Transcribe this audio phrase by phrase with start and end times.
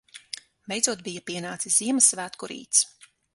[0.71, 2.83] Beidzot bija pienācis Ziemassvētku rīts.